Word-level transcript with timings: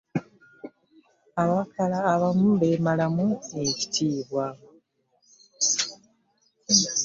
Abakaala 1.43 1.99
abamu 2.13 2.49
bemalamu 2.61 3.27
ekitiibwa. 3.67 4.45